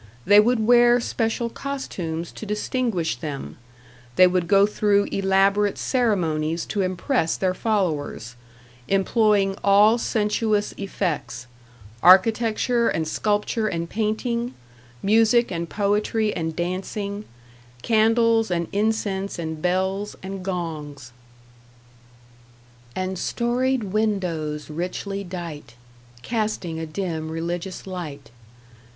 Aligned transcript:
They 0.25 0.39
would 0.39 0.65
wear 0.65 0.99
special 0.99 1.47
costumes 1.47 2.31
to 2.31 2.43
distinguish 2.47 3.17
them, 3.17 3.57
they 4.15 4.25
would 4.25 4.47
go 4.47 4.65
through 4.65 5.03
elaborate 5.11 5.77
ceremonies 5.77 6.65
to 6.73 6.81
impress 6.81 7.37
their 7.37 7.53
followers, 7.53 8.35
employing 8.87 9.55
all 9.63 9.99
sensuous 9.99 10.73
effects, 10.75 11.45
architecture 12.01 12.89
and 12.89 13.07
sculpture 13.07 13.67
and 13.67 13.87
painting, 13.87 14.55
music 15.03 15.51
and 15.51 15.69
poetry 15.69 16.33
and 16.35 16.55
dancing, 16.55 17.25
candles 17.83 18.49
and 18.49 18.69
incense 18.71 19.37
and 19.37 19.61
bells 19.61 20.15
and 20.23 20.43
gongs 20.43 21.11
And 22.95 23.19
storied 23.19 23.83
windows 23.83 24.67
richly 24.67 25.23
dight, 25.23 25.75
Casting 26.23 26.79
a 26.79 26.87
dim 26.87 27.29
religious 27.29 27.85
light. 27.85 28.31